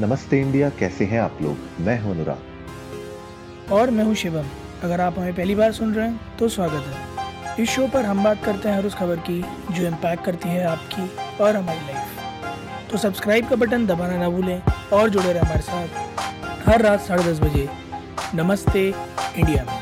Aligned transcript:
नमस्ते 0.00 0.40
इंडिया 0.40 0.68
कैसे 0.70 1.04
हैं 1.04 1.20
आप 1.20 1.38
लोग? 1.42 1.56
मैं 1.80 2.00
हूँ 2.00 2.14
अनुराग। 2.14 3.72
और 3.72 3.90
मैं 3.90 4.04
हूँ 4.04 4.14
शिवम। 4.14 4.46
अगर 4.84 5.00
आप 5.00 5.18
हमें 5.18 5.34
पहली 5.34 5.54
बार 5.54 5.72
सुन 5.72 5.94
रहे 5.94 6.08
हैं 6.08 6.36
तो 6.38 6.48
स्वागत 6.48 6.84
है। 6.86 7.62
इस 7.62 7.70
शो 7.70 7.86
पर 7.88 8.04
हम 8.04 8.22
बात 8.24 8.44
करते 8.44 8.68
हैं 8.68 8.76
हर 8.76 8.86
उस 8.86 8.94
खबर 8.94 9.16
की 9.28 9.40
जो 9.72 9.86
इम्पैक्ट 9.86 10.24
करती 10.24 10.48
है 10.48 10.64
आपकी 10.64 11.08
और 11.44 11.56
हमारी 11.56 11.80
लाइफ 11.86 12.90
तो 12.90 12.98
सब्सक्राइब 12.98 13.48
का 13.48 13.56
बटन 13.56 13.86
दबाना 13.86 14.16
ना 14.16 14.28
भूलें 14.30 14.60
और 14.92 15.10
जुड़े 15.10 15.32
रहे 15.32 15.38
हमारे 15.38 15.62
साथ 15.62 16.68
हर 16.68 16.82
रात 16.82 17.00
साढ़े 17.00 17.24
दस 17.24 17.40
बजे। 17.40 17.68
नमस्ते 18.34 18.86
इंडिया 18.88 19.64
में। 19.64 19.74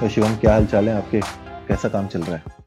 तो 0.00 0.08
शिवम 0.08 0.36
क्या 0.36 0.52
हाल 0.52 0.66
चाल 0.66 0.88
है 0.88 0.96
आपके? 0.96 1.20
कैसा 1.68 1.88
काम 1.88 2.06
चल 2.06 2.22
रहा 2.22 2.36
है? 2.36 2.58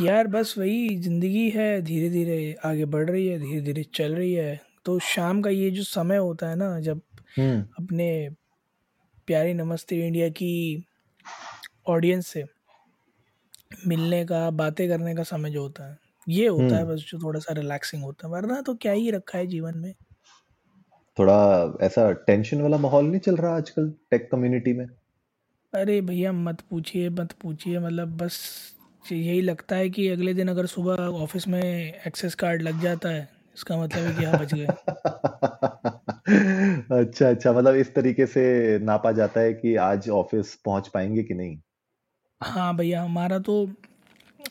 यार 0.00 0.26
बस 0.26 0.54
वही 0.58 0.96
ज़िंदगी 0.96 1.48
है 1.50 1.70
धीरे 1.82 2.08
धीरे 2.10 2.56
आगे 2.64 2.84
बढ़ 2.84 3.10
रही 3.10 3.26
है 3.26 3.38
धीरे 3.38 3.60
धीरे 3.60 3.84
चल 3.94 4.14
रही 4.14 4.32
है। 4.32 4.60
तो 4.88 4.98
शाम 4.98 5.42
का 5.42 5.50
ये 5.50 5.70
जो 5.70 5.82
समय 5.82 6.16
होता 6.16 6.48
है 6.48 6.56
ना 6.56 6.80
जब 6.80 7.00
हम्म। 7.38 7.84
अपने 7.84 8.30
प्यारी 9.26 9.54
नमस्ते 9.54 10.06
इंडिया 10.06 10.28
की 10.28 10.86
ऑडियंस 11.86 12.26
से 12.26 12.44
मिलने 13.86 14.24
का 14.24 14.50
बातें 14.50 14.88
करने 14.88 15.14
का 15.14 15.22
समय 15.22 15.50
जो 15.50 15.62
होता 15.62 15.90
है 15.90 15.98
ये 16.28 16.46
होता 16.46 16.76
है 16.76 16.82
हम्म। 16.82 16.94
बस 16.94 17.00
जो 17.00 17.18
थोड़ा 17.18 17.40
सा 17.40 17.52
रिलैक्सिंग 17.52 18.02
होता 18.02 18.26
है। 18.26 18.32
वरना 18.32 18.60
तो 18.60 18.74
क्या 18.74 18.92
ही 18.92 19.10
रखा 19.10 19.38
है 19.38 19.46
जीवन 19.46 19.78
में? 19.78 19.94
थोड़ा 21.18 21.74
ऐसा 21.80 22.12
टेंशन 22.12 22.60
वाला 22.60 22.76
माहौल 22.76 23.04
नहीं 23.04 23.20
चल 23.20 23.36
रहा 23.36 23.56
आजकल 23.56 23.90
टेक 24.10 24.30
कम्युनिटी 24.32 24.72
में? 24.72 24.86
अरे 25.74 26.00
भैया 26.00 26.32
मत 26.32 26.60
पूछिए 26.60 27.08
मत 27.08 27.32
पूछिए 27.32 27.78
मतलब 27.78 28.16
बस 28.16 28.40
यही 29.12 29.40
लगता 29.40 29.76
है 29.76 29.90
कि 29.90 30.08
अगले 30.08 30.34
दिन 30.34 30.48
अगर 30.48 30.66
सुबह 30.66 30.94
ऑफ़िस 30.94 31.48
में 31.48 31.62
एक्सेस 32.06 32.34
कार्ड 32.34 32.62
लग 32.62 32.80
जाता 32.80 33.08
है 33.08 33.37
इसका 33.58 33.76
मतलब 33.76 34.02
है 34.02 34.14
कि 34.14 34.24
हाँ 34.24 34.36
बच 34.36 34.54
गए। 34.54 34.66
अच्छा 36.92 37.28
अच्छा 37.28 37.52
मतलब 37.52 37.74
इस 37.74 37.94
तरीके 37.94 38.26
से 38.26 38.78
नापा 38.82 39.12
जाता 39.12 39.40
है 39.40 39.54
कि 39.54 39.76
आज 39.82 40.10
ऑफ़िस 40.10 40.54
पहुँच 40.64 40.88
पाएँगे 40.88 41.22
कि 41.22 41.34
नहीं? 41.34 41.58
हाँ 42.40 42.76
भैया 42.76 43.02
हमारा 43.02 43.38
तो 43.38 43.66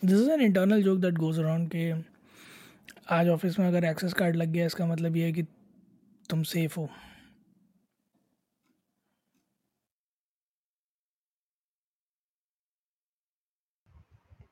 this 0.06 0.14
is 0.14 0.32
an 0.32 0.42
internal 0.42 0.84
joke 0.84 1.00
that 1.00 1.14
goes 1.14 1.40
around 1.40 1.70
कि 1.70 2.04
आज 3.10 3.30
ऑफ़िस 3.30 3.60
में 3.60 3.68
अगर 3.68 3.86
एक्सेस 3.86 4.14
कार्ड 4.14 4.36
लग 4.36 4.48
गया 4.48 4.66
इसका 4.66 4.86
मतलब 4.86 5.16
ये 5.16 5.26
है 5.26 5.32
कि 5.32 5.44
तुम 6.30 6.44
सेफ़ 6.44 6.80
हो। 6.80 6.90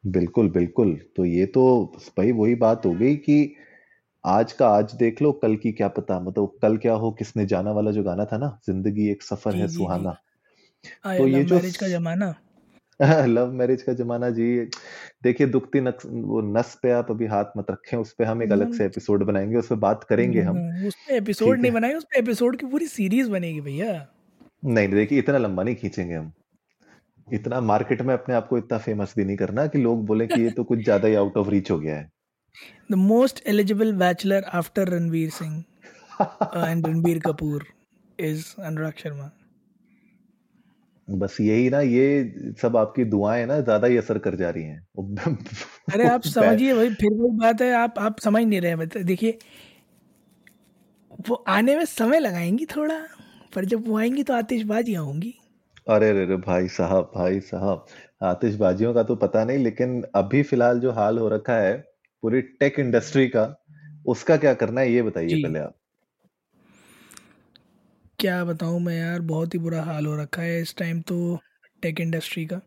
बिल्कुल 0.07 0.49
बिल्कुल। 0.49 0.99
तो 1.15 1.25
ये 1.25 1.45
तो 1.45 1.93
भाई 2.17 2.31
वही 2.31 2.55
बात 2.55 2.85
हो 2.85 2.93
गई 2.93 3.15
कि 3.15 3.55
आज 4.25 4.51
का 4.53 4.67
आज 4.69 4.93
देख 4.95 5.21
लो 5.21 5.31
कल 5.31 5.55
की 5.55 5.71
क्या 5.71 5.87
पता 5.87 6.19
मतलब 6.19 6.57
कल 6.61 6.77
क्या 6.77 6.93
हो 6.93 7.11
किसने 7.11 7.45
जाना 7.45 7.71
वाला 7.71 7.91
जो 7.91 8.03
गाना 8.03 8.25
था 8.25 8.37
ना 8.37 8.59
ज़िंदगी 8.65 9.09
एक 9.09 9.23
सफ़र 9.23 9.55
है 9.55 9.67
सुहाना। 9.67 10.11
तो 11.17 11.27
ये 11.27 11.43
जो 11.43 11.59
का 11.79 11.87
ज़माना। 11.87 12.33
लव 13.25 13.51
मैरिज 13.51 13.81
का 13.81 13.93
जमाना 13.93 14.29
जी 14.29 14.65
देखिए 15.23 15.47
दुखती 15.47 15.81
नक्स 15.81 16.05
वो 16.05 16.41
नस 16.41 16.79
पे 16.83 16.91
आप 16.91 17.11
अभी 17.11 17.25
हाथ 17.25 17.45
मत 17.57 17.71
रखें 17.71 17.97
उस 17.97 18.13
पे 18.13 18.25
हम 18.25 18.43
एक 18.43 18.51
अलग 18.51 18.73
से 18.73 18.85
एपिसोड 18.85 19.23
बनाएँगे 19.23 19.55
उस 19.55 19.67
पे 19.67 19.75
बात 19.75 20.03
करेंगे 20.03 20.41
हम। 20.41 20.55
न- 20.57 20.87
उस 20.87 20.95
पे 20.95 21.17
एपिसोड 21.17 21.59
नहीं 21.59 21.71
है। 21.71 21.71
बनाए 21.71 21.93
उस 21.93 22.03
पे 22.03 22.19
एपिसोड 22.19 22.55
की 22.55 22.65
पूरी 22.65 22.87
सीरीज़ 22.87 23.29
बनेगी 23.29 23.61
भैया। 23.61 24.07
नहीं 24.65 24.87
नहीं, 24.87 24.95
देखिए 24.95 25.19
इतना 25.19 25.37
लंबा 25.37 25.63
नहीं 25.63 25.75
खींचेंगे 25.75 26.13
हम। 26.15 26.31
इतना 27.27 27.61
मार्केट 27.61 28.01
में 28.01 28.13
अपने 28.13 28.35
आप 28.35 28.47
को 28.47 28.57
इतना 28.57 28.77
फ़ेमस 28.77 29.13
भी 29.17 29.25
नहीं 29.25 29.37
करना 29.37 29.67
कि 29.67 29.77
लोग 29.77 30.05
बोले 30.05 30.27
कि 30.27 30.41
ये 30.41 30.49
तो 30.49 30.63
कुछ 30.63 30.79
ज़्यादा 30.79 31.07
ही 31.07 31.15
आउट 31.15 31.37
ऑफ़ 31.37 31.49
रीच 31.49 31.71
हो 31.71 31.79
गया 31.79 31.95
है। 31.95 32.11
The 32.91 32.95
most 32.95 33.41
eligible 33.47 33.93
bachelor 33.93 34.43
after 34.53 34.89
Ranveer 34.89 35.29
Singh 35.29 35.63
and 36.55 36.87
Ranbir 36.87 37.19
Kapoor 37.19 37.65
is 38.19 38.45
Anurag 38.61 38.93
Sharma 38.97 39.31
बस 41.07 41.37
यही 41.41 41.69
ना 41.69 41.79
ये 41.81 42.53
सब 42.61 42.77
आपकी 42.77 43.03
दुआएँ 43.05 43.45
ना 43.45 43.59
ज़्यादा 43.59 43.87
ही 43.87 43.97
असर 43.97 44.17
कर 44.17 44.35
जा 44.35 44.49
रही 44.49 44.63
हैं। 44.63 44.87
अरे 45.93 46.07
आप 46.07 46.21
समझिए 46.23 46.73
भाई 46.73 46.89
फिर 46.89 47.13
वही 47.13 47.37
बात 47.37 47.61
है 47.61 47.71
आप 47.73 47.99
आप 47.99 48.19
समझ 48.19 48.43
नहीं 48.43 48.61
रहे 48.61 48.75
मतलब 48.75 49.03
देखिए 49.03 49.37
वो 51.29 51.35
आने 51.47 51.75
में 51.75 51.85
समय 51.85 52.19
लगाएँगी 52.19 52.65
थोड़ा 52.65 52.99
पर 53.55 53.65
जब 53.65 53.87
वो 53.87 53.97
आएँगी 53.97 54.23
तो 54.23 54.33
आतिशबाजियाँ 54.33 55.03
होंगी। 55.03 55.33
अरे 55.87 56.09
अरे 56.09 56.25
रे 56.25 56.35
भाई 56.37 56.67
साहब 56.67 57.11
भाई 57.15 57.39
साहब 57.39 57.85
आतिशबाजियों 58.23 58.93
का 58.93 59.03
तो 59.03 59.15
पता 59.15 59.43
नहीं 59.45 59.57
लेकिन 59.57 60.01
अभी 60.15 60.43
फ़िलहाल 60.43 60.79
जो 60.79 60.91
हाल 60.91 61.17
हो 61.17 61.29
रखा 61.29 61.57
है 61.57 61.73
पूरी 62.25 62.41
टेक 62.41 62.79
इंडस्ट्री 62.79 63.27
का 63.29 63.41
उसका 64.07 64.37
क्या 64.37 64.53
करना 64.53 64.81
है 64.81 64.91
ये 64.91 65.01
बताइए 65.01 65.35
पहले 65.37 65.59
आप। 65.59 65.73
क्या 68.19 68.43
बताऊँ 68.45 68.79
मैं 68.79 68.97
यार 68.97 69.21
बहुत 69.21 69.53
ही 69.53 69.59
बुरा 69.59 69.81
हाल 69.83 70.05
हो 70.05 70.15
रखा 70.15 70.41
है 70.41 70.61
इस 70.61 70.75
टाइम 70.77 71.01
तो 71.01 71.17
टेक 71.83 71.99
इंडस्ट्री 72.01 72.45
का। 72.45 72.57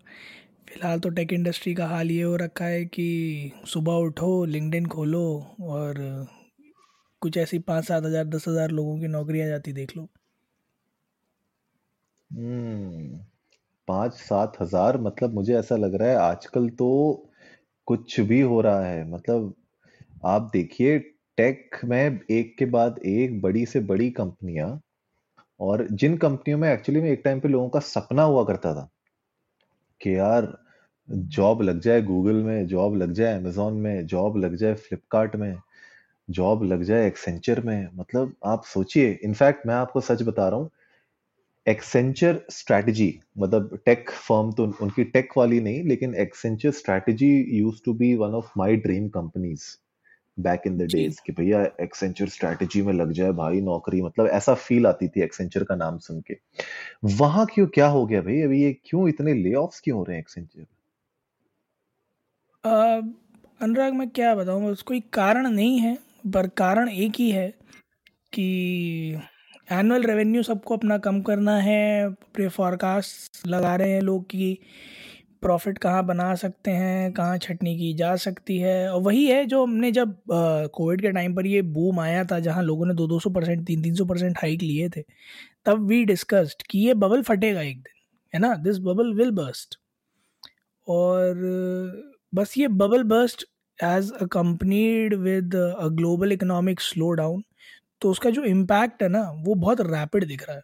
फ़िलहाल 0.69 1.01
तो 1.01 1.09
टेक 1.11 1.33
इंडस्ट्री 1.33 1.75
का 1.75 1.87
हाल 1.87 2.11
ये 2.11 2.23
हो 2.23 2.37
रखा 2.37 2.65
है 2.65 2.85
कि 2.87 3.53
सुबह 3.67 3.93
उठो 4.07 4.45
लिंक्डइन 4.47 4.87
खोलो 4.87 5.25
और 5.69 5.95
कुछ 7.23 7.37
ऐसी 7.37 7.59
पाँच 7.59 7.85
सात 7.85 8.05
हज़ार 8.05 8.25
दस 8.27 8.49
हज़ार 8.49 8.71
लोगों 8.71 8.99
की 9.01 9.09
नौकरियाँ 9.09 9.49
जाती 9.49 9.73
देख 9.73 9.97
लो। 9.97 10.09
हम्म 12.31 13.19
पाँच 13.89 14.15
सात 14.15 14.61
हज़ार 14.61 15.01
मतलब 15.01 15.35
मुझे 15.35 15.59
ऐसा 15.59 15.77
लग 15.77 15.95
रहा 15.95 16.09
है 16.09 16.17
आजकल 16.19 16.69
तो 16.69 16.89
कुछ 17.89 18.21
भी 18.21 18.41
हो 18.41 18.61
रहा 18.61 18.85
है। 18.85 19.11
मतलब 19.11 19.55
आप 20.27 20.51
देखिए 20.53 20.99
टेक 21.39 21.77
में 21.85 22.21
एक 22.31 22.55
के 22.59 22.65
बाद 22.67 22.99
एक 23.07 23.41
बड़ी 23.43 23.67
से 23.67 23.81
बड़ी 23.81 24.11
कंपनियाँ 24.11 24.81
और 25.61 25.87
जिन 25.93 26.17
कंपनियों 26.17 26.59
में 26.59 26.73
एक्चुअली 26.73 27.01
में 27.01 27.11
एक 27.11 27.23
टाइम 27.25 27.41
पे 27.41 27.49
लोगों 27.49 27.69
का 27.69 27.81
सपना 27.81 28.23
हुआ 28.23 28.45
करता 28.45 28.75
था 28.75 28.89
कि 30.01 30.17
यार 30.17 30.57
जॉब 31.09 31.63
लग 31.63 31.81
जाए 31.81 32.03
गूगल 32.03 32.43
में 32.43 32.67
जॉब 32.67 32.97
लग 32.97 33.13
जाए 33.13 33.37
अमेजोन 33.39 33.75
में 33.75 34.07
जॉब 34.07 34.37
लग 34.37 34.55
जाए 34.57 34.75
फ्लिपकार्ट 34.75 35.37
में 35.37 35.55
जॉब 36.29 36.65
लग 36.65 36.83
जाए 36.83 37.07
एक्सेंचर 37.07 37.61
में। 37.61 37.89
मतलब 37.95 38.35
आप 38.45 38.65
सोचिए 38.65 39.19
इनफैक्ट 39.25 39.67
मैं 39.67 39.75
आपको 39.75 40.01
सच 40.01 40.23
बता 40.23 40.49
रहा 40.49 40.59
हूँ 40.59 40.71
एक्सेंचर 41.69 42.41
स्ट्रैटेजी 42.51 43.09
मतलब 43.39 43.79
टेक 43.87 44.11
फर्म 44.11 44.53
तो 44.53 44.65
उनकी 44.83 45.05
टेक 45.05 45.33
वाली 45.37 45.61
नहीं 45.61 45.83
लेकिन 45.85 46.15
Accenture 46.15 46.71
strategy 46.71 47.31
used 47.59 47.81
to 47.85 47.95
be 47.95 48.15
one 48.15 48.35
of 48.35 48.51
my 48.59 48.77
dream 48.77 49.09
companies 49.09 49.65
back 50.41 50.63
in 50.67 50.77
the 50.79 50.83
days 50.83 51.21
कि 51.27 51.33
भैया 51.33 51.63
एक्सेंचर 51.81 52.29
स्ट्रैटेजी 52.29 52.83
में 52.83 52.93
लग 52.93 53.13
जाए 53.13 53.33
भाई 53.33 53.61
नौकरी 53.61 54.03
मतलब 54.03 54.27
ऐसा 54.29 54.55
फील 54.57 54.87
आती 54.87 55.09
थी 55.09 55.23
एक्सेंचर 55.23 55.65
का 55.65 55.77
नाम 55.77 55.99
सुन 55.99 56.21
के। 56.21 56.37
वहाँ 57.05 57.47
क्यों 57.55 57.67
क्या 57.75 57.89
हो 57.89 58.07
गया 58.07 58.21
भाई 58.23 58.41
अभी 58.43 58.63
ये 58.63 58.73
क्यों 58.85 59.09
इतने 59.09 59.35
ले 59.35 59.55
क्यों 59.83 59.99
हो 59.99 60.05
रहे 60.05 60.17
हैं 60.17 60.23
एक्सेंचर 60.23 60.67
अनुराग 63.61 63.93
मैं 63.95 64.09
क्या 64.11 64.35
बताऊँ? 64.35 64.71
बस 64.73 64.83
कोई 64.83 65.01
कारण 65.13 65.49
नहीं 65.49 65.79
है 65.81 65.97
पर 66.35 66.47
कारण 66.57 66.89
एक 66.89 67.13
ही 67.19 67.31
है 67.31 67.49
कि 68.33 69.21
एनुअल 69.69 70.03
रेवेन्यू 70.03 70.43
सबको 70.43 70.77
अपना 70.77 70.97
कम 70.99 71.21
करना 71.23 71.57
है, 71.59 72.05
अपने 72.05 72.49
फॉरकास्ट 72.49 73.47
लगा 73.47 73.75
रहे 73.77 73.91
हैं 73.93 74.01
लोग 74.03 74.25
कि 74.31 74.59
प्रॉफिट 75.43 75.79
कहाँ 75.79 76.05
बना 76.07 76.35
सकते 76.35 76.71
हैं, 76.71 77.13
कहाँ 77.13 77.39
छटनी 77.39 77.77
की 77.79 77.93
जा 77.95 78.15
सकती 78.17 78.57
है। 78.59 78.89
और 78.93 79.01
वही 79.03 79.27
है 79.27 79.45
जो 79.47 79.63
हमने 79.63 79.91
जब 79.93 80.15
कोविड 80.75 81.01
के 81.01 81.11
टाइम 81.13 81.35
पर 81.37 81.47
ये 81.47 81.61
बूम 81.75 82.01
आया 82.01 82.25
था 82.25 82.39
जहाँ 82.41 82.63
लोगों 82.63 82.87
ने 82.87 82.95
दो 82.95 83.07
दो 83.07 83.19
सौ 83.21 83.31
परसेंट 83.31 83.67
तीन 83.67 83.83
तीन 83.83 83.95
सौ 83.95 84.05
परसेंट 84.05 84.39
हाइक 84.39 84.63
लिए 84.63 84.89
थे, 84.89 85.03
तब 85.67 85.87
वी 85.89 86.05
डिस्कस्ड 86.05 86.63
कि 86.71 86.79
ये 86.79 86.95
बबल 86.97 87.23
फटेगा 87.23 87.63
एक 87.63 87.77
दिन, 87.79 87.95
है 88.35 88.41
ना? 88.41 88.55
दिस 88.57 88.79
बबल 88.81 89.13
विल 89.15 89.31
बर्स्ट 89.33 89.79
और, 90.87 91.35
बस 92.33 92.55
ये 92.59 92.69
bubble 92.71 93.03
burst 93.07 93.45
as 93.79 94.13
accompanied 94.23 95.15
with 95.17 95.55
a 95.57 95.89
global 95.93 96.33
economic 96.33 96.81
slowdown 97.13 97.43
तो 98.03 98.11
उसका 98.11 98.31
जो 98.31 98.45
इम्पैक्ट 98.47 99.03
है 99.03 99.09
ना, 99.09 99.23
वो 99.39 99.55
बहुत 99.57 99.81
रैपिड 99.83 100.27
दिख 100.29 100.49
रहा 100.49 100.57
है। 100.57 100.63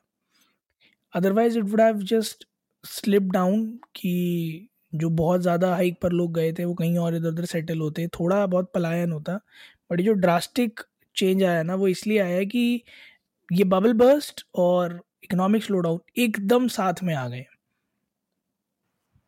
Otherwise 1.15 1.59
it 1.59 1.65
would 1.65 1.81
have 1.81 2.03
just 2.05 2.45
slip 2.85 3.23
down 3.33 3.67
कि 3.97 4.69
जो 4.95 5.09
बहुत 5.13 5.41
ज़्यादा 5.41 5.75
हाइक 5.75 5.99
पर 6.03 6.13
लोग 6.13 6.35
गए 6.35 6.53
थे, 6.53 6.65
वो 6.65 6.75
कहीं 6.75 6.99
और 6.99 7.15
इधर 7.17 7.29
उधर 7.29 7.45
सेटल 7.47 7.81
होते, 7.81 8.07
थोड़ा 8.11 8.47
बहुत 8.47 8.71
पलायन 8.75 9.13
होता 9.13 9.39
बट 9.93 10.01
जो 10.01 10.13
ड्रास्टिक 10.15 10.81
चेंज 11.17 11.43
आया 11.45 11.63
ना, 11.63 11.75
वो 11.75 11.89
इसलिए 11.89 12.19
आया 12.21 12.37
है 12.37 12.47
कि 12.47 12.83
ये 13.49 13.65
बबल 13.67 13.93
बर्स्ट 13.95 14.45
और 14.57 15.01
इकोनॉमिक 15.25 15.65
स्लो 15.65 15.81
डाउन 15.81 16.01
एकदम 16.19 16.69
साथ 16.71 17.03
में 17.03 17.15
आ 17.15 17.29
गए। 17.29 17.45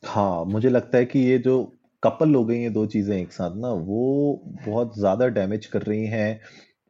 हाँ 0.03 0.45
मुझे 0.47 0.69
लगता 0.69 0.99
है 0.99 1.05
कि 1.07 1.19
ये 1.21 1.39
जो 1.39 1.63
कपल 2.03 2.35
हो 2.35 2.45
गई 2.45 2.59
ये 2.59 2.71
दो 2.71 2.85
चीज़ें 2.87 3.17
एक 3.17 3.33
साथ 3.33 3.57
ना, 3.57 3.69
वो 3.69 4.43
बहुत 4.67 4.99
ज़्यादा 4.99 5.27
डैमेज 5.29 5.67
कर 5.67 5.83
रही 5.83 6.07
हैं। 6.07 6.41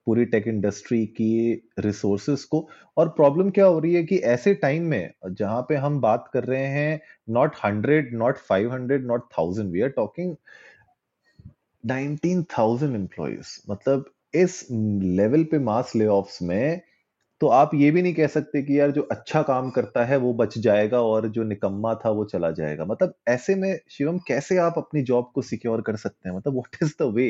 पूरी 0.06 0.24
टेक 0.24 0.48
इंडस्ट्री 0.48 1.04
की 1.06 1.62
रिसोर्सेस 1.78 2.44
को। 2.44 2.68
और 2.96 3.08
प्रॉब्लम 3.08 3.50
क्या 3.50 3.66
हो 3.66 3.78
रही 3.78 3.94
है 3.94 4.02
कि 4.04 4.16
ऐसे 4.16 4.54
टाइम 4.54 4.82
में, 4.82 5.12
जहाँ 5.26 5.62
पे 5.62 5.76
हम 5.76 6.00
बात 6.00 6.30
कर 6.32 6.44
रहे 6.44 6.66
हैं 6.66 7.00
not 7.30 7.56
hundred 7.64 8.14
not 8.14 8.38
five 8.38 8.72
hundred 8.72 9.06
not 9.06 9.28
thousand 9.38 9.72
we 9.72 9.82
are 9.82 9.88
talking 9.88 10.36
nineteen 11.84 12.42
thousand 12.58 12.94
employees 12.94 13.58
मतलब 13.70 14.04
इस 14.34 14.66
लेवल 14.70 15.44
पे 15.44 15.58
मास 15.58 15.92
ले 15.96 16.08
में 16.42 16.80
तो 17.40 17.48
आप 17.48 17.70
ये 17.74 17.90
भी 17.90 18.02
नहीं 18.02 18.14
कह 18.14 18.26
सकते 18.26 18.62
कि 18.62 18.80
यार 18.80 18.90
जो 18.90 19.02
अच्छा 19.02 19.42
काम 19.42 19.70
करता 19.70 20.04
है, 20.04 20.16
वो 20.16 20.32
बच 20.34 20.58
जाएगा 20.58 21.00
और 21.02 21.28
जो 21.28 21.42
निकम्मा 21.44 21.94
था, 21.94 22.10
वो 22.10 22.24
चला 22.24 22.50
जाएगा। 22.50 22.84
मतलब 22.84 23.14
ऐसे 23.28 23.54
में 23.54 23.78
शिवम, 23.90 24.18
कैसे 24.18 24.56
आप 24.58 24.74
अपनी 24.78 25.02
जॉब 25.02 25.30
को 25.34 25.42
सिक्योर 25.42 25.82
कर 25.82 25.96
सकते 25.96 26.28
हैं? 26.28 26.36
मतलब 26.36 26.54
what 26.54 26.76
is 26.82 26.94
the 27.00 27.12
way 27.14 27.28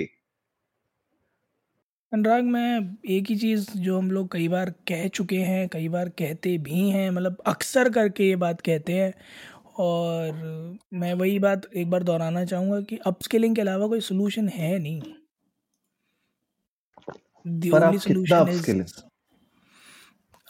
Anurag 2.13 2.45
मैं 2.45 2.97
एक 3.11 3.27
ही 3.31 3.37
चीज़ 3.37 3.71
जो 3.79 3.99
हम 3.99 4.11
लोग 4.11 4.33
कई 4.33 4.49
बार 4.49 4.71
कह 4.89 5.09
चुके 5.09 5.37
हैं 5.37 5.69
कई 5.69 5.89
बार 5.89 6.09
कहते 6.09 6.59
भी 6.59 6.91
हैं 6.91 7.11
मतलब 7.11 7.43
अक्सर 7.47 7.89
करके 7.91 8.29
ये 8.29 8.37
बात 8.37 8.61
कहते 8.61 8.93
हैं। 8.93 9.13
और 9.77 10.33
मैं 10.95 11.15
वही 11.15 11.39
बात 11.39 11.67
एक 11.77 11.91
बार 11.91 12.03
दोहराना 12.03 12.45
चाहूँगा 12.45 12.81
कि 12.81 12.99
अपस्किलिंग 13.07 13.57
के 13.57 13.61
अलावा 13.61 13.89
कोई 13.89 14.01
सोल्यूशन 14.01 14.49
है 14.49 14.79
नहीं। 14.79 15.03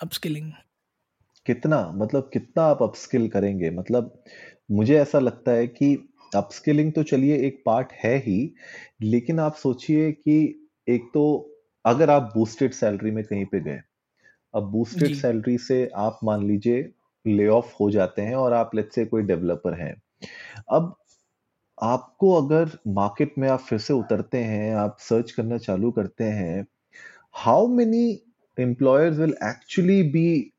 अपस्किलिंग 0.02 0.52
कितना 1.46 1.92
मतलब 1.96 2.30
कितना 2.32 2.62
आप 2.62 2.82
अपस्किल 2.82 3.28
करेंगे? 3.28 3.70
मतलब 3.70 4.24
मुझे 4.70 4.98
ऐसा 4.98 5.18
लगता 5.18 5.52
है 5.52 5.66
कि 5.66 5.94
अपस्किलिंग 6.34 6.92
तो 6.92 7.02
चलिए 7.02 7.36
एक 7.46 7.62
पार्ट 7.66 7.92
है 8.04 8.16
ही 8.18 8.54
लेकिन 9.02 9.40
आप 9.40 9.54
सोचिए 9.54 10.12
कि 10.12 10.65
एक 10.88 11.10
तो 11.14 11.52
अगर 11.84 12.10
आप 12.10 12.22
बूस्टेड 12.22 12.72
सैलरी 12.72 13.10
में 13.10 13.24
कहीं 13.24 13.44
पे 13.44 13.60
गए 13.60 13.80
अब 14.54 14.62
बूस्टेड 14.62 15.14
सैलरी 15.14 15.58
से 15.58 15.90
आप 15.94 16.18
मान 16.24 16.46
लीजिए 16.46 16.90
ले 17.26 17.48
ऑफ़ 17.48 17.74
हो 17.80 17.90
जाते 17.90 18.22
हैं 18.22 18.34
और 18.34 18.52
आप 18.52 18.74
लेट 18.74 18.92
से 18.92 19.04
कोई 19.04 19.22
डेवलपर 19.22 19.74
हैं। 19.74 20.02
अब 20.70 20.96
आपको 21.82 22.32
अगर 22.42 22.78
मार्केट 22.88 23.34
में 23.38 23.48
आप 23.48 23.60
फिर 23.60 23.78
से 23.78 23.92
उतरते 23.92 24.38
हैं 24.38 24.74
आप 24.74 24.96
सर्च 25.00 25.30
करना 25.30 25.58
चालू 25.58 25.90
करते 25.90 26.24
हैं 26.24 26.66
how 27.32 27.66
many 27.66 28.22
employers 28.58 29.18
will 29.18 29.34
actually 29.44 30.02
be 30.02 30.52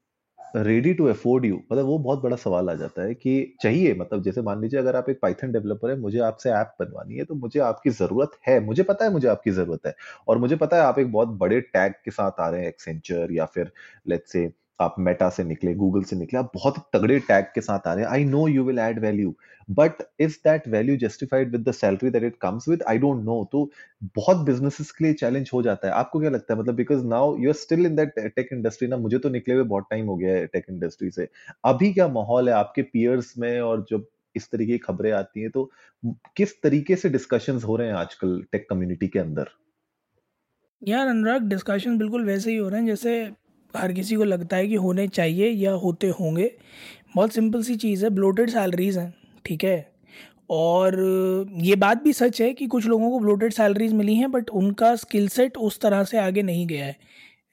ready 0.56 0.94
to 0.94 1.06
afford 1.08 1.46
you 1.46 1.56
मतलब 1.72 1.86
वो 1.86 1.98
बहुत 2.00 2.22
बड़ा 2.22 2.36
सवाल 2.38 2.70
आ 2.70 2.74
जाता 2.76 3.04
है 3.04 3.14
कि 3.16 3.56
चाहिए 3.62 3.94
मतलब 3.96 4.22
जैसे 4.24 4.42
मान 4.42 4.62
लीजिए 4.62 4.80
अगर 4.80 4.96
आप 4.96 5.10
एक 5.10 5.20
पाइथन 5.22 5.52
डेवलपर 5.52 5.90
है, 5.90 5.98
मुझे 6.00 6.20
आपसे 6.22 6.50
ऐप 6.52 6.74
बनवानी 6.80 7.16
है 7.18 7.24
तो 7.26 7.36
मुझे 7.36 7.60
आपकी 7.62 7.90
ज़रूरत 7.92 8.32
है, 8.48 8.60
मुझे 8.62 8.84
पता 8.84 9.06
है 9.06 9.12
मुझे 9.12 9.28
आपकी 9.28 9.52
ज़रूरत 9.52 9.86
है, 9.88 9.94
और 10.28 10.38
मुझे 10.38 10.56
पता 10.56 10.78
है 10.78 10.84
आप 10.84 11.00
एक 11.00 11.12
बहुत 11.12 11.28
बड़े 11.40 11.60
टैग 11.64 11.94
के 12.06 12.12
साथ 12.12 12.40
आ 12.42 12.50
रहे 12.50 12.62
हैं 12.62 12.68
एक्सेंचर 12.68 13.32
या 13.32 13.46
फिर 13.48 13.72
लेट्स 14.08 14.32
से 14.32 14.48
आप 14.80 14.96
मेटा 15.00 15.30
से 15.30 15.44
निकले 15.44 15.74
गूगल 15.76 16.04
से 16.04 16.16
निकले, 16.16 16.40
आप 16.40 16.52
बहुत 16.56 16.76
तगड़े 16.94 17.20
टैग 17.20 17.46
के 17.56 17.62
साथ 17.62 17.88
आ 17.88 17.94
रहे 17.94 18.04
हैं। 18.04 18.12
I 18.12 18.26
know 18.26 18.48
you 18.48 18.64
will 18.64 18.80
add 18.80 19.00
value 19.00 19.34
but 19.70 20.04
is 20.20 20.36
that 20.44 20.68
value 20.68 20.98
justified 20.98 21.52
with 21.52 21.68
the 21.70 21.72
salary 21.74 22.10
that 22.10 22.24
it 22.24 22.36
comes 22.42 22.68
with 22.70 22.84
I 22.88 22.98
don't 22.98 23.24
know 23.26 23.44
तो 23.52 23.70
बहुत 24.16 24.46
बिजनेसेस 24.46 24.92
के 24.92 25.04
लिए 25.06 25.14
चैलेंज 25.16 25.50
हो 25.54 25.62
जाता 25.64 25.88
है। 25.88 25.94
आपको 25.94 26.20
क्या 26.20 26.30
लगता 26.30 26.54
है? 26.54 26.60
मतलब 26.60 26.76
because 26.76 27.06
now 27.06 27.36
you 27.38 27.50
are 27.50 27.56
still 27.56 27.86
in 27.86 27.96
that 27.96 28.14
tech 28.36 28.50
industry 28.54 28.88
ना? 28.88 28.98
मुझे 28.98 29.18
तो 29.18 29.30
निकले 29.30 29.56
हुए 29.56 29.64
बहुत 29.66 29.88
टाइम 29.92 30.06
हो 30.08 30.16
गया 30.18 30.36
है 30.36 30.46
टेक 30.48 30.66
इंडस्ट्री 30.70 31.10
से। 31.12 31.28
अभी 31.66 31.92
क्या 31.94 32.08
माहौल 32.10 32.50
है 32.50 32.56
आपके 32.56 32.82
पियर्स 32.84 33.34
में 33.38 33.60
और 33.62 33.86
जब 33.90 34.06
इस 34.36 34.50
तरीके 34.52 34.72
की 34.72 34.78
खबरें 34.78 35.12
आती 35.12 35.42
हैं 35.42 35.50
तो 35.52 35.70
किस 36.38 36.62
तरीके 36.62 36.96
से 36.96 37.10
डिस्कशंस 37.10 37.64
हो 37.64 37.76
रहे 37.76 37.88
हैं 37.88 37.96
आजकल 37.96 38.42
टेक 38.52 38.68
कम्युनिटी 38.70 39.08
के 39.08 39.20
अंदर? 39.20 39.50
यार, 40.82 41.08
अनुराग 41.08 41.48
डिस्कशन 41.50 41.98
बिल्कुल 41.98 42.26
वैसे 42.26 42.52
ही 42.52 42.58
हो 42.58 42.68
रहे 42.70 42.80
हैं, 42.80 42.88
जैसे 42.88 43.32
हर 43.74 43.94
किसी 43.94 44.16
को 44.16 44.24
लगता 44.24 44.58
है 44.58 44.68
कि 44.68 44.76
होने 44.76 45.08
चाहिए 45.08 45.50
या 45.50 45.72
होते 45.72 46.08
होंगे। 46.10 46.52
बहुत 47.16 47.34
सिंपल 47.34 47.64
सी 47.64 47.76
चीज़ 47.76 48.04
है 48.06 48.10
ब्लोटेड 48.10 48.50
सैलरीज़ 48.50 49.00
हैं, 49.00 49.14
ठीक 49.46 49.64
है? 49.64 49.92
और 50.50 50.96
ये 51.62 51.76
बात 51.76 52.04
भी 52.04 52.14
सच 52.14 52.42
है 52.42 52.54
कि 52.54 52.68
कुछ 52.68 52.86
लोगों 52.86 53.12
को 53.12 53.20
ब्लोटेड 53.20 53.54
सैलरीज 53.54 53.94
मिली 53.94 54.16
हैं 54.16 54.32
बट 54.32 54.50
उनका 54.50 54.96
स्किल 54.96 55.28
सेट 55.28 55.58
उस 55.58 55.80
तरह 55.80 56.04
से 56.04 56.18
आगे 56.18 56.42
नहीं 56.42 56.68
गया 56.68 56.86
है 56.86 56.98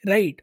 right 0.07 0.43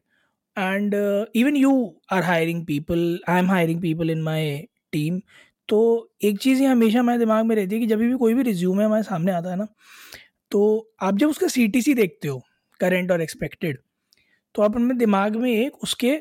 and 0.57 0.95
even 1.35 1.56
you 1.56 1.71
are 2.12 2.23
hiring 2.23 2.65
people 2.65 3.19
I 3.29 3.39
am 3.39 3.47
hiring 3.47 3.81
people 3.81 4.09
in 4.09 4.21
my 4.21 4.57
team 4.91 5.21
तो 5.68 5.79
एक 6.23 6.39
चीज़ 6.39 6.62
ये 6.62 6.68
हमेशा 6.68 7.03
मेरे 7.03 7.19
दिमाग 7.19 7.45
में 7.45 7.56
रहती 7.56 7.75
है 7.75 7.81
कि 7.81 7.88
जब 7.88 8.00
भी 8.00 8.13
कोई 8.13 8.33
भी 8.33 8.44
रिज्यूम 8.44 8.79
है 8.79 8.85
हमारे 8.85 9.03
सामने 9.03 9.31
आता 9.31 9.50
है 9.50 9.56
ना 9.56 9.68
तो 10.51 10.91
आप 11.01 11.18
जब 11.18 11.29
उसका 11.29 11.47
सी 11.47 11.68
टी 11.68 11.81
सी 11.81 11.94
देखते 11.94 12.27
हो 12.27 12.41
करेंट 12.79 13.12
और 13.12 13.21
एक्सपेक्टेड 13.21 13.77
तो 14.56 14.62
आप 14.62 14.75
अपने 14.75 14.94
दिमाग 14.95 15.36
में 15.36 15.51
एक 15.51 15.83
उसके 15.83 16.15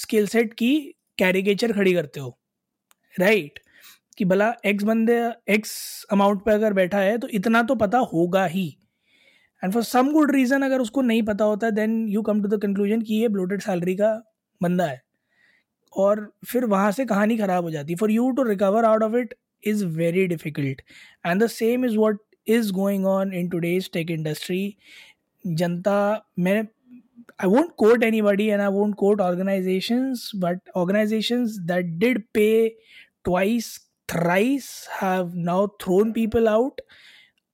स्किल 0.00 0.26
सेट 0.26 0.52
की 0.54 0.74
कैरिकेचर 1.18 1.72
खड़ी 1.72 1.92
करते 1.94 2.20
हो। 2.20 2.36
राइट 3.14 3.58
कि 4.18 4.24
भला 4.24 4.52
एक्स 4.66 4.84
बंदे 4.84 5.18
एक्स 5.50 5.72
अमाउंट 6.12 6.42
पे 6.44 6.52
अगर 6.52 6.72
बैठा 6.72 6.98
है 7.00 7.18
तो 7.18 7.28
इतना 7.30 7.62
तो 7.62 7.74
पता 7.76 7.98
होगा 8.12 8.44
ही। 8.46 8.66
And 9.62 9.72
for 9.72 9.82
some 9.84 10.12
good 10.12 10.30
reason 10.34 10.62
अगर 10.62 10.80
उसको 10.80 11.02
नहीं 11.02 11.22
पता 11.24 11.44
होता 11.44 11.70
then 11.72 12.06
you 12.08 12.22
come 12.22 12.42
to 12.42 12.48
the 12.48 12.60
conclusion 12.62 13.02
कि 13.02 13.14
ये 13.14 13.28
ब्लोटेड 13.28 13.60
सैलरी 13.62 13.94
का 13.96 14.14
बंदा 14.60 14.86
है। 14.86 15.00
और 15.92 16.30
फिर 16.46 16.64
वहाँ 16.66 16.90
से 16.92 17.04
कहानी 17.06 17.36
ख़राब 17.38 17.64
हो 17.64 17.70
जाती 17.70 17.92
है। 17.92 17.96
For 17.96 18.10
you 18.10 18.30
to 18.30 18.42
recover 18.44 18.84
out 18.84 19.02
of 19.02 19.16
it 19.16 19.34
is 19.64 19.84
very 19.86 20.26
difficult 20.26 20.82
and 21.26 21.42
the 21.42 21.46
same 21.48 21.84
is 21.84 21.96
what 21.96 22.20
is 22.46 22.72
going 22.72 23.06
on 23.06 23.32
in 23.34 23.48
today's 23.48 23.90
tech 23.92 24.10
industry 24.10 24.76
जनता, 25.44 26.24
मैं 26.38 26.66
I 27.38 27.46
won't 27.46 27.76
quote 27.76 28.02
anybody 28.02 28.50
and 28.50 28.60
I 28.60 28.68
won't 28.68 28.96
quote 28.96 29.20
organizations, 29.20 30.30
but 30.34 30.56
organizations 30.74 31.58
that 31.66 31.98
did 31.98 32.24
pay 32.32 32.74
twice, 33.24 33.80
thrice 34.08 34.88
have 34.98 35.34
now 35.34 35.68
thrown 35.80 36.12
people 36.12 36.48
out 36.48 36.80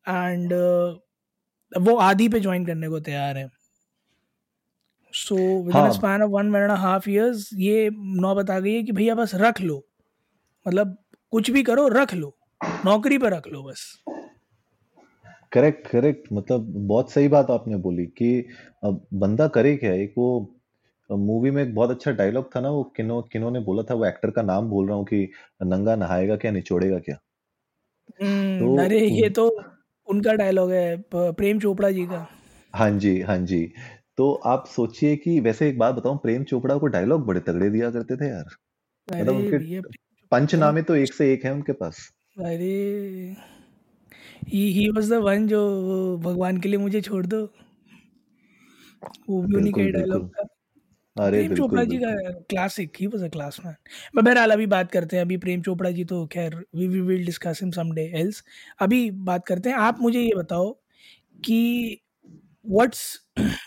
and 0.07 0.53
uh, 0.53 0.95
वो 1.73 1.95
आधी 1.97 2.29
पे 2.29 2.41
join 2.41 2.65
करने 2.67 2.89
को 2.89 2.99
तैयार 3.01 3.37
है 3.39 3.49
so 5.15 5.37
within 5.77 5.91
span 5.93 6.23
of 6.23 6.31
one 6.31 6.55
and 6.57 6.71
half 6.71 7.09
years 7.11 7.49
ये 7.59 7.89
नौबत 8.23 8.51
आ 8.51 8.59
गई 8.61 8.75
है 8.75 8.83
कि 8.83 8.93
भैया 8.93 9.15
बस 9.15 9.35
रख 9.35 9.61
लो 9.61 9.83
मतलब 10.67 10.97
कुछ 11.33 11.51
भी 11.51 11.63
करो 11.63 11.87
रख 11.89 12.15
लो 12.15 12.37
नौकरी 12.85 13.19
पर 13.19 13.33
रख 13.33 13.47
लो 13.53 13.63
बस 13.63 13.83
करेक्ट 15.55 15.87
करेक्ट 15.89 16.33
मतलब 16.33 16.67
बहुत 16.89 17.11
सही 17.13 17.29
बात 17.29 17.51
आपने 17.51 17.77
बोली 17.77 18.07
कि 18.07 18.47
अब 18.85 19.07
बंदा 19.15 19.47
करे 19.49 19.77
क्या? 19.77 19.93
एक 19.93 20.15
वो 20.19 20.61
मूवी 21.11 21.51
में 21.51 21.63
एक 21.63 21.75
बहुत 21.75 21.91
अच्छा 21.91 22.11
डायलॉग 22.11 22.57
था 22.57 22.61
ना 22.61 22.71
वो 22.71 22.83
किनो 22.97 23.21
किनो 23.23 23.51
ने 23.51 23.61
बोला 23.61 23.83
था 23.83 23.95
वो 23.95 24.05
एक्टर 24.07 24.31
का 24.31 24.43
नाम 24.43 24.69
बोल 24.69 24.89
रहा 24.89 24.97
हूँ 24.97 25.05
कि 25.05 25.31
नंगा 25.63 25.97
नहाएगा 25.97 26.37
क्या 26.37 26.51
निचोड़ेगा 26.51 26.99
क्या? 26.99 27.17
हम्म, 28.23 28.59
तो 28.59 28.85
अरे 28.85 29.01
ये 29.01 29.29
तो 29.29 29.49
उनका 30.09 30.33
डायलॉग 30.33 30.71
है 30.71 31.05
प्रेम 31.15 31.61
चोपड़ा 31.61 31.91
जी 31.91 32.07
का। 32.07 32.27
हाँ 32.75 32.91
जी 32.91 33.21
हाँ 33.21 33.39
जी। 33.39 33.73
तो 34.17 34.33
आप 34.33 34.67
सोचिए 34.67 35.17
कि 35.17 35.41
वैसे 35.41 35.69
एक 35.69 35.79
बात 35.79 35.95
बताऊँ 35.95 36.19
प्रेम 36.19 36.45
चोपड़ा 36.45 36.77
को 36.79 36.87
डायलॉग 36.87 37.27
बड़े 37.27 37.41
तगड़े 37.41 37.71
दिया 37.71 37.91
करते 37.91 38.17
थे 38.17 38.29
यार। 38.29 38.45
मतलब 39.09 39.37
उनके 39.37 39.81
पंचनामे 40.33 40.83
तो 40.83 40.95
एक 40.97 41.15
से 41.15 41.33
एक 41.33 41.45
है 41.45 41.53
उनके 41.53 41.73
पास। 41.73 42.11
अरे 42.39 43.37
ही 44.49 44.89
वाज 44.91 45.11
द 45.13 45.21
वन 45.25 45.47
जो 45.49 45.61
भगवान 46.25 46.59
के 46.61 46.69
लिए 46.69 46.79
मुझे 46.79 47.01
छोड़ 47.01 47.25
दो। 47.27 47.45
वो 49.29 49.43
भी 49.43 49.57
उन्हीं 49.57 49.73
के 49.73 49.91
डायलॉग 49.93 50.29
था। 50.29 50.47
अरे 51.17 51.39
प्रेम 51.39 51.55
चोपड़ा 51.57 51.83
जी 51.85 51.97
का 51.99 52.13
classic 52.51 52.93
he 53.01 53.07
was 53.07 53.23
a 53.23 53.29
class 53.29 53.59
man 53.65 53.75
मैं 54.15 54.25
बहरहाल 54.25 54.51
अभी 54.51 54.67
बात 54.67 54.91
करते 54.91 55.17
हैं 55.17 55.25
अभी 55.25 55.37
प्रेम 55.37 55.61
चोपड़ा 55.63 55.91
जी 55.91 56.05
तो 56.05 56.25
खैर 56.27 56.55
we 56.77 56.87
we 56.89 57.01
will 57.01 57.25
discuss 57.27 57.61
him 57.63 57.71
someday 57.71 58.11
else 58.21 58.43
अभी 58.81 59.11
बात 59.29 59.47
करते 59.47 59.71
हैं 59.71 59.77
आप 59.79 60.01
मुझे 60.01 60.21
ये 60.21 60.33
बताओ 60.37 60.71
कि 61.45 62.01
what's 62.67 63.01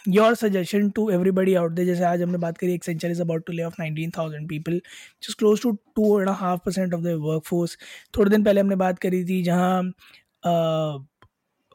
your 0.07 0.36
suggestion 0.36 0.89
to 0.89 1.10
everybody 1.10 1.53
out 1.55 1.72
there 1.72 1.86
जैसे 1.86 2.03
आज 2.03 2.22
हमने 2.22 2.38
बात 2.38 2.57
करी 2.57 2.74
Accenture 2.74 3.12
is 3.12 3.22
about 3.22 3.46
to 3.48 3.53
lay 3.53 3.63
off 3.63 3.75
nineteen 3.79 4.12
thousand 4.17 4.48
people 4.50 4.79
just 5.24 5.38
close 5.39 5.62
to 5.62 5.72
two 5.96 6.19
and 6.19 6.29
half 6.29 6.60
percent 6.65 6.93
of 6.93 7.01
the 7.01 7.15
workforce 7.46 7.77
थोड़े 8.17 8.29
दिन 8.31 8.43
पहले 8.43 8.62
हमने 8.62 8.75
बात 8.75 9.00
करी 9.00 9.24
थी 9.25 9.41
जहाँ 9.43 9.84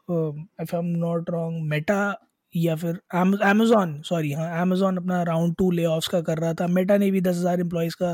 if 0.09 0.75
I 0.75 0.79
am 0.79 0.85
not 0.97 1.29
wrong 1.29 1.61
Meta 1.69 2.15
या 2.53 2.75
फिर 2.75 2.99
अमेजोन 3.15 4.01
सॉरी 4.05 4.31
हाँ 4.31 4.61
अमेजोन 4.61 4.97
अपना 4.97 5.21
राउंड 5.23 5.55
टू 5.57 5.69
ले 5.71 5.85
का 6.11 6.21
कर 6.21 6.37
रहा 6.37 6.53
था। 6.53 6.67
मेटा 6.69 6.97
ने 6.97 7.09
भी 7.11 7.21
दस 7.21 7.37
हज़ार 7.37 7.59
एम्प्लॉयज़ 7.59 7.95
का 7.95 8.13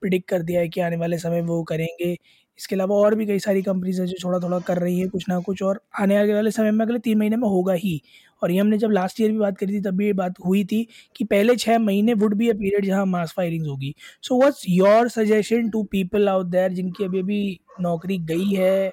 प्रिडिक्ट 0.00 0.28
कर 0.30 0.42
दिया 0.42 0.60
है 0.60 0.68
कि 0.68 0.80
आने 0.80 0.96
वाले 0.96 1.18
समय 1.18 1.42
वो 1.42 1.62
करेंगे। 1.64 2.16
इसके 2.58 2.74
अलावा 2.74 2.96
और 2.96 3.14
भी 3.14 3.26
कई 3.26 3.38
सारी 3.38 3.62
कंपनीज़ 3.62 4.00
हैं 4.00 4.06
जो 4.08 4.16
थोड़ा 4.24 4.38
थोड़ा 4.40 4.58
कर 4.60 4.78
रही 4.78 4.98
हैं, 5.00 5.08
कुछ 5.10 5.28
ना 5.28 5.38
कुछ, 5.40 5.62
और 5.62 5.80
आने 6.00 6.16
वाले 6.34 6.50
समय 6.50 6.70
में 6.70 6.84
अगले 6.86 6.98
तीन 6.98 7.18
महीने 7.18 7.36
में 7.36 7.48
होगा 7.48 7.72
ही। 7.74 8.00
और 8.42 8.50
ये 8.50 8.58
हमने 8.60 8.78
जब 8.78 8.90
लास्ट 8.90 9.20
ईयर 9.20 9.30
भी 9.32 9.38
बात 9.38 9.58
करी 9.58 9.72
थी, 9.74 9.80
तब 9.82 9.96
भी 9.96 10.06
ये 10.06 10.12
बात 10.12 10.34
हुई 10.44 10.64
थी 10.64 10.86
कि 11.16 11.24
पहले 11.24 11.56
छः 11.56 11.78
महीने 11.78 12.14
वुड 12.14 12.34
बी 12.34 12.48
अ 12.48 12.54
पीरियड 12.54 12.86
जहाँ 12.86 13.06
मास 13.06 13.32
फायरिंग्स 13.36 13.68
होगी। 13.68 13.94
So 14.22 14.38
what's 14.38 14.64
your 14.68 15.08
suggestion 15.08 15.70
to 15.70 15.82
people 15.92 16.28
out 16.28 16.46
there 16.48 16.72
जिनकी 16.72 17.04
अभी 17.04 17.20
अभी 17.20 17.60
नौकरी 17.80 18.18
गई 18.28 18.50
है 18.50 18.90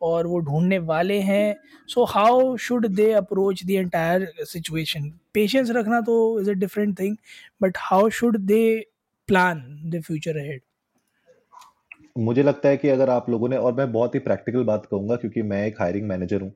और 0.00 0.26
वो 0.26 0.38
ढूँढने 0.40 0.78
वाले 0.80 1.18
हैं। 1.20 1.56
So 1.88 2.04
how 2.04 2.56
should 2.58 2.86
they 2.88 3.10
approach 3.14 3.64
the 3.64 3.70
entire 3.70 4.26
situation 4.42 5.10
patience 5.34 5.70
रखना 5.70 6.00
तो 6.00 6.40
is 6.40 6.50
a 6.50 6.54
different 6.54 6.98
thing 7.00 7.16
but 7.62 7.78
how 7.80 8.08
should 8.10 8.36
they 8.38 8.62
plan 9.28 9.62
the 9.86 10.02
future 10.02 10.38
ahead 10.38 10.60
मुझे 12.18 12.42
लगता 12.42 12.68
है 12.68 12.76
कि 12.76 12.88
अगर 12.88 13.10
आप 13.10 13.28
लोगों 13.30 13.48
ने, 13.48 13.56
और 13.56 13.74
मैं 13.74 13.90
बहुत 13.92 14.14
ही 14.14 14.20
प्रैक्टिकल 14.20 14.64
बात 14.64 14.86
कहूँगा 14.86 15.16
क्योंकि 15.16 15.42
मैं 15.42 15.66
एक 15.66 15.80
हायरिंग 15.80 16.06
मैनेजर 16.08 16.42
हूँ 16.42 16.52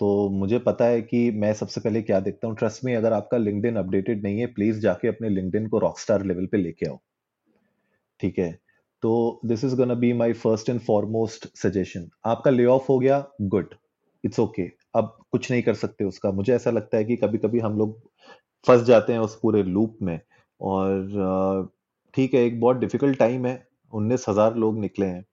तो 0.00 0.28
मुझे 0.30 0.58
पता 0.58 0.84
है 0.84 1.00
कि 1.02 1.30
मैं 1.32 1.52
सबसे 1.54 1.80
पहले 1.80 2.02
क्या 2.02 2.18
देखता 2.20 2.48
हूँ। 2.48 2.56
ट्रस्ट 2.56 2.84
में 2.84 2.94
अगर 2.96 3.12
आपका 3.12 3.36
लिंक्डइन 3.38 3.76
अपडेटेड 3.76 4.22
नहीं 4.22 4.40
है 4.40 4.46
प्लीज़ 4.48 4.80
जाके 4.80 5.08
अपने 5.08 5.28
लिंक्डइन 5.28 5.66
को 5.68 5.78
रॉकस्टार 5.78 6.24
लेवल 6.24 6.46
पे 6.46 6.58
लेके 6.58 6.86
आओ। 6.86 6.98
ठीक 8.20 8.38
है? 8.38 8.50
तो 9.02 9.40
this 9.46 9.64
is 9.64 9.74
gonna 9.76 9.94
be 9.94 10.12
my 10.12 10.32
first 10.34 10.68
and 10.70 10.80
foremost 10.80 11.46
suggestion 11.58 12.08
आपका 12.26 12.50
ले 12.50 12.64
ऑफ़ 12.66 12.86
हो 12.88 12.98
गया 12.98 13.24
गुड 13.42 13.74
इट्स 14.24 14.40
ओके 14.40 14.62
अब 14.94 15.16
कुछ 15.32 15.50
नहीं 15.50 15.62
कर 15.62 15.74
सकते 15.74 16.04
उसका। 16.04 16.30
मुझे 16.32 16.54
ऐसा 16.54 16.70
लगता 16.70 16.96
है 16.96 17.04
कि 17.04 17.16
कभी 17.16 17.38
कभी 17.38 17.58
हम 17.60 17.78
लोग 17.78 17.98
फंस 18.64 18.82
जाते 18.82 19.12
हैं 19.12 19.20
उस 19.20 19.38
पूरे 19.42 19.62
लूप 19.62 19.98
में। 20.02 20.18
और 20.60 21.70
ठीक 22.14 22.34
है, 22.34 22.40
एक 22.40 22.60
बहुत 22.60 22.76
डिफ़िकल्ट 22.76 23.18
टाइम 23.18 23.46
है। 23.46 23.66
उन्नीस 23.92 24.24
हज़ार 24.28 24.56
लोग 24.56 24.78
निकले 24.80 25.06
हैं। 25.06 25.24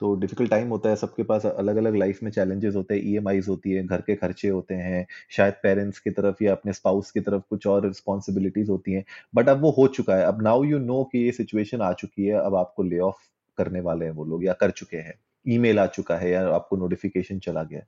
तो 0.00 0.14
डिफ़िकल्ट 0.16 0.50
टाइम 0.50 0.68
होता 0.68 0.88
है, 0.88 0.96
सबके 0.96 1.22
पास 1.22 1.44
अलग 1.46 1.76
अलग 1.76 1.96
लाइफ 1.96 2.22
में 2.22 2.30
चैलेंजेस 2.32 2.74
होते 2.76 2.94
हैं 2.94 3.02
ई 3.32 3.40
होती 3.48 3.72
है, 3.72 3.82
घर 3.84 4.00
के 4.02 4.14
खर्चे 4.16 4.48
होते 4.48 4.74
हैं, 4.76 5.06
शायद 5.30 5.54
पेरेंट्स 5.62 5.98
की 5.98 6.10
तरफ़ 6.10 6.42
या 6.44 6.52
अपने 6.52 6.72
स्पाउस 6.72 7.10
की 7.10 7.20
तरफ़ 7.20 7.42
कुछ 7.50 7.66
और 7.66 7.86
रिस्पॉन्सिबिलिटीज 7.86 8.68
होती 8.70 8.92
हैं 8.92 9.04
बट 9.34 9.48
अब 9.48 9.60
वो 9.62 9.70
हो 9.72 9.86
चुका 9.90 10.16
है। 10.16 10.24
अब 10.24 10.42
नाउ 10.42 10.64
यू 10.64 10.78
नो 10.80 11.02
कि 11.12 11.18
ये 11.18 11.32
सिचुएशन 11.32 11.80
आ 11.82 11.92
चुकी 11.94 12.26
है, 12.26 12.34
अब 12.36 12.54
आपको 12.56 12.82
ले 12.82 12.98
ऑफ़ 13.00 13.16
करने 13.58 13.80
वाले 13.80 14.04
हैं 14.04 14.12
वो 14.12 14.24
लोग 14.24 14.44
या 14.44 14.52
कर 14.54 14.70
चुके 14.72 14.96
हैं। 14.98 15.14
ईमेल 15.46 15.78
आ 15.78 15.86
चुका 15.88 16.16
है 16.16 16.30
या 16.30 16.46
आपको 16.54 16.76
नोटिफिकेशन 16.76 17.38
चला 17.38 17.62
गया 17.64 17.80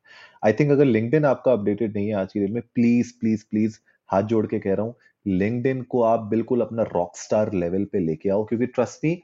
आई 0.43 0.53
थिंक 0.53 0.71
अगर 0.73 0.85
लिंकड 0.85 1.25
आपका 1.27 1.53
अपडेटेड 1.53 1.97
नहीं 1.97 2.07
है 2.09 2.15
आज 2.17 2.33
की 2.33 2.41
डेट 2.41 2.51
में 2.51 2.63
प्लीज़ 2.75 3.13
प्लीज़ 3.21 3.45
प्लीज़ 3.51 3.79
हाथ 4.11 4.23
जोड़ 4.25 4.47
के 4.47 4.59
कह 4.59 4.75
रहा 4.75 4.87
हूँ 4.87 4.95
लिंकड 5.27 5.85
को 5.89 6.03
आप 6.03 6.21
बिल्कुल 6.31 6.61
अपना 6.61 6.83
रॉक 6.95 7.17
स्टार 7.17 7.53
लेवल 7.55 7.85
पे 7.93 7.99
लेके 8.01 8.29
आओ, 8.31 8.45
क्योंकि 8.45 8.67
ट्रस्ट 8.69 9.05
मी 9.05 9.15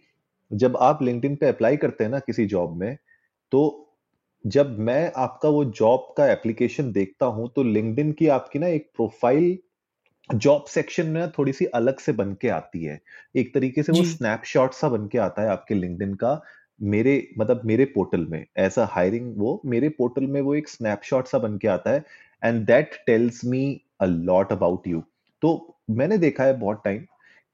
जब 0.50 0.76
आप 0.76 1.02
लिंक्डइन 1.02 1.36
पे 1.36 1.46
अप्लाई 1.46 1.76
करते 1.76 2.04
हैं 2.04 2.10
ना 2.10 2.18
किसी 2.18 2.46
जॉब 2.46 2.76
में 2.76 2.96
तो 3.52 3.84
जब 4.44 4.78
मैं 4.78 5.12
आपका 5.16 5.48
वो 5.48 5.64
जॉब 5.64 6.14
का 6.16 6.30
एप्लीकेशन 6.32 6.92
देखता 6.92 7.26
हूँ 7.26 7.50
तो 7.56 7.62
लिंक्डइन 7.62 8.12
की 8.12 8.28
आपकी 8.28 8.58
ना 8.58 8.66
एक 8.66 8.90
प्रोफ़ाइल 8.96 9.58
जॉब 10.30 10.64
सेक्शन 10.68 11.06
में 11.06 11.30
थोड़ी 11.30 11.52
सी 11.52 11.64
अलग 11.64 11.98
से 11.98 12.12
बन 12.12 12.32
के 12.34 12.48
आती 12.48 12.84
है। 12.84 13.00
एक 13.36 13.54
तरीके 13.54 13.82
से 13.82 13.92
वो 13.92 14.02
स्नैपशॉट 14.02 14.72
सा 14.72 14.88
बन 14.88 15.06
के 15.06 15.18
आता 15.18 15.42
है 15.42 15.48
आपके 15.48 15.74
लिंक्डइन 15.74 16.14
का 16.14 16.40
मेरे 16.82 17.28
मतलब 17.38 17.60
मेरे 17.64 17.84
पोर्टल 17.84 18.26
में। 18.26 18.44
ऐसा 18.56 18.84
हायरिंग 18.84 19.34
वो 19.38 19.60
मेरे 19.64 19.88
पोर्टल 19.88 20.26
में 20.26 20.40
वो 20.40 20.54
एक 20.54 20.68
स्नैपशॉट 20.68 21.26
सा 21.26 21.38
बन 21.38 21.56
के 21.58 21.68
आता 21.68 21.90
है 21.90 22.04
and 22.44 22.64
that 22.66 22.94
tells 23.06 23.44
me 23.44 23.80
a 24.00 24.06
lot 24.06 24.52
about 24.52 24.86
you 24.88 25.02
तो 25.42 25.78
मैंने 25.90 26.18
देखा 26.18 26.44
है 26.44 26.58
बहुत 26.58 26.82
टाइम 26.84 27.04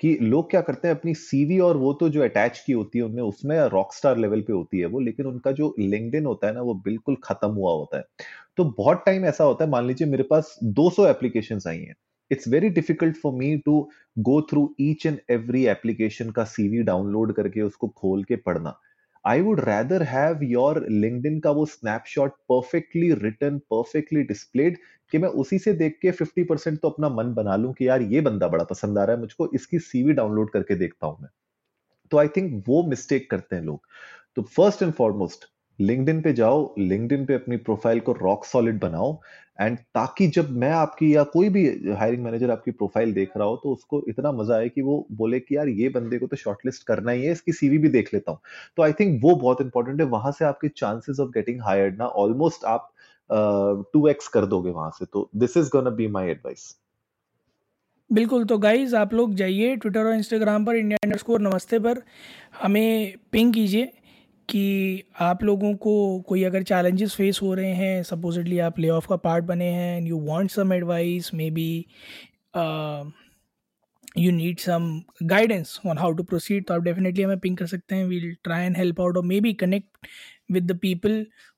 कि 0.04 0.18
लोग 0.22 0.50
क्या 0.50 0.60
करते 0.60 0.88
हैं, 0.88 0.94
अपनी 0.94 1.14
सीवी 1.14 1.58
और 1.58 1.76
वो 1.76 1.92
तो 1.92 2.08
जो 2.08 2.22
अटैच 2.22 2.62
की 2.66 2.72
होती 2.72 2.98
है, 2.98 3.04
उनमें 3.04 3.22
उसमें 3.22 3.56
रॉक 3.60 3.94
स्टार 3.94 4.18
लेवल 4.18 4.40
पे 4.40 4.52
होती 4.52 4.78
है 4.78 4.86
वो, 4.86 5.00
लेकिन 5.00 5.26
उनका 5.26 5.52
जो 5.52 5.74
लिंक्डइन 5.78 6.26
होता 6.26 6.46
है 6.46 6.54
ना, 6.54 6.60
वो 6.60 6.74
बिल्कुल 6.74 7.16
खत्म 7.24 7.48
हुआ 7.48 7.72
होता 7.72 7.96
है। 7.96 8.04
तो 8.56 8.64
बहुत 8.64 9.02
टाइम 9.06 9.24
ऐसा 9.24 9.44
होता 9.44 9.64
है, 9.64 9.70
मान 9.70 9.86
लीजिए 9.86 10.08
मेरे 10.08 10.22
पास 10.22 10.58
200 10.64 11.06
एप्लीकेशन 11.06 11.58
आई 11.68 11.78
हैं। 11.78 11.94
It's 12.30 12.48
very 12.48 12.68
difficult 12.68 13.16
for 13.16 13.32
me 13.32 13.56
to 13.56 13.88
go 14.18 14.40
through 14.42 14.74
each 14.80 15.06
and 15.06 15.18
every 15.30 15.66
application 15.66 16.30
का 16.30 16.44
सीवी 16.44 16.82
डाउनलोड 16.82 17.32
करके, 17.32 17.62
उसको 17.62 17.88
खोल 17.88 18.24
के 18.24 18.36
पढ़ना। 18.36 18.80
I 19.26 19.40
would 19.40 19.60
rather 19.60 20.02
have 20.02 20.42
your 20.42 20.86
LinkedIn 20.90 21.40
का 21.40 21.50
वो 21.50 21.66
snapshot 21.66 22.30
perfectly 22.30 23.12
written 23.12 23.58
perfectly 23.58 24.22
displayed 24.22 24.78
कि 25.12 25.18
मैं 25.18 25.28
उसी 25.40 25.58
से 25.58 25.72
देख 25.74 25.98
के 26.02 26.12
50 26.12 26.44
परसेंट 26.48 26.80
तो 26.80 26.90
अपना 26.90 27.08
मन 27.10 27.32
बना 27.34 27.56
लूँ 27.56 27.72
कि 27.74 27.88
यार 27.88 28.02
ये 28.04 28.20
बंदा 28.22 28.48
बड़ा 28.48 28.64
पसंद 28.64 28.98
आ 28.98 29.04
रहा 29.04 29.16
है, 29.16 29.20
मुझको 29.20 29.48
इसकी 29.54 29.78
सीवी 29.80 30.12
डाउनलोड 30.12 30.50
करके 30.50 30.74
देखता 30.76 31.06
हूँ 31.06 31.16
मैं। 31.22 31.30
तो 32.12 32.18
आई 32.18 32.28
थिंक 32.28 32.64
वो 32.68 32.82
मिस्टेक 32.88 33.30
करते 33.30 33.56
हैं 33.56 33.62
लोग। 33.62 33.80
तो 34.36 34.42
फ़र्स्ट 34.44 34.82
एंड 34.82 34.92
फॉरमोस्ट 34.94 35.44
लिंक्डइन 35.78 36.20
पे 36.22 36.32
जाओ 36.32 36.74
लिंक्डइन 36.78 37.24
पे 37.26 37.34
अपनी 37.34 37.56
प्रोफ़ाइल 37.58 38.00
को 38.00 38.12
रॉक 38.14 38.44
सॉलिड 38.44 38.78
बनाओ 38.80 39.18
एंड 39.60 39.78
ताकि 39.94 40.26
जब 40.28 40.50
मैं 40.52 40.70
आपकी 40.72 41.14
या 41.16 41.22
कोई 41.24 41.48
भी 41.48 41.64
हायरिंग 41.94 42.22
मैनेजर 42.24 42.50
आपकी 42.50 42.70
प्रोफ़ाइल 42.72 43.12
देख 43.14 43.36
रहा 43.36 43.46
हो 43.48 43.56
तो 43.64 43.72
उसको 43.72 44.02
इतना 44.08 44.32
मज़ा 44.32 44.56
आए 44.56 44.68
कि 44.68 44.82
वो 44.82 45.06
बोले 45.12 45.40
कि 45.40 45.56
यार 45.56 45.68
ये 45.70 45.88
बंदे 45.90 46.18
को 46.18 46.26
तो 46.26 46.36
शॉर्टलिस्ट 46.36 46.86
करना 46.86 47.12
ही 47.12 47.24
है, 47.24 47.32
इसकी 47.32 47.52
सीवी 47.52 47.78
भी 47.78 47.88
देख 47.90 48.12
लेता 48.14 48.32
हूँ। 48.32 48.40
तो 48.76 48.82
आई 48.82 48.92
थिंक 48.92 49.20
वो 49.24 49.34
बहुत 49.36 49.60
इंपॉर्टेंट 49.60 50.00
है, 50.00 50.06
वहाँ 50.08 50.32
से 50.32 50.44
आपके 50.44 50.68
चांसेस 50.70 51.20
ऑफ़ 51.20 51.30
गेटिंग 51.30 51.60
हायर्ड 51.62 51.98
ना 51.98 52.06
ऑलमोस्ट 52.06 52.64
आप 52.66 52.90
टू 53.32 54.08
एक्स 54.08 54.28
कर 54.28 54.46
दोगे 54.46 54.70
वहाँ 54.70 54.90
से 54.90 55.04
तो 55.04 55.30
this 55.36 55.56
is 55.56 55.68
gonna 55.68 55.90
be 55.90 56.08
my 56.08 56.28
advice 56.28 56.76
बिल्कुल 58.12 58.44
तो 58.44 58.58
गाइज़ 58.58 58.96
आप 58.96 59.14
लोग 59.14 59.34
जाइए 59.34 59.76
ट्विटर 59.76 60.04
और 60.04 60.14
इंस्टाग्राम 60.14 60.64
पर 60.64 60.76
इंडिया 60.76 60.98
इंडर 61.04 61.38
नमस्ते 61.38 61.78
पर, 61.78 62.02
हमें 62.62 63.14
पिंग 63.32 63.54
कीजिए 63.54 63.92
कि 64.50 65.02
आप 65.20 65.42
लोगों 65.42 65.74
को 65.74 66.20
कोई 66.20 66.44
अगर 66.44 66.62
चैलेंजेस 66.62 67.14
फेस 67.14 67.40
हो 67.42 67.54
रहे 67.54 67.72
हैं 67.72 68.02
सपोजिटली 68.02 68.58
आप 68.58 68.78
ले 68.78 68.88
ऑफ़ 68.88 69.08
का 69.08 69.16
पार्ट 69.16 69.44
बने 69.44 69.64
हैं 69.64 69.96
and 69.96 70.08
you 70.08 70.20
want 70.20 70.50
some 70.50 70.72
advice 70.72 71.34
maybe 71.50 71.86
you 74.18 74.32
need 74.32 74.58
some 74.58 75.02
guidance 75.22 75.80
on 75.86 75.98
how 75.98 76.12
to 76.12 76.22
proceed 76.22 76.66
तो 76.66 76.74
आप 76.74 76.80
डेफिनेटली 76.80 77.22
हमें 77.22 77.38
पिंक 77.38 77.58
कर 77.58 77.66
सकते 77.66 77.94
हैं 77.94 78.04
we'll 78.04 78.36
try 78.44 78.66
and 78.66 78.76
help 78.76 79.00
out 79.00 79.16
और 79.16 79.24
maybe 79.40 79.52
connect 79.52 80.06
with 80.50 80.72
the 80.72 80.78
people 80.78 81.26